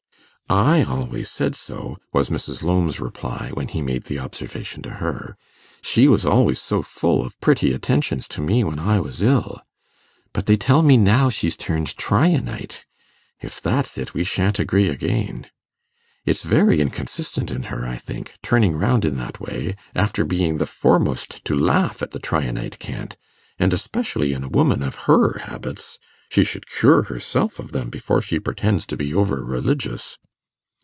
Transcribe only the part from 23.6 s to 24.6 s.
especially in a